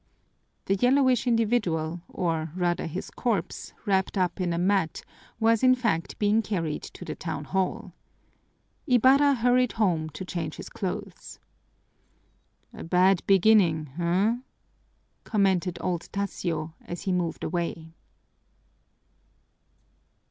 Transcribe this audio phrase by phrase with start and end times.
[0.65, 5.03] The yellowish individual, or rather his corpse, wrapped up in a mat,
[5.39, 7.93] was in fact being carried to the town hall.
[8.87, 11.37] Ibarra hurried home to change his clothes.
[12.73, 14.37] "A bad beginning, huh!"
[15.23, 17.93] commented old Tasio, as he moved away.